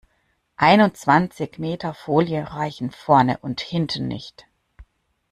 [0.55, 4.47] Einundzwanzig Meter Folie reichen vorne und hinten nicht.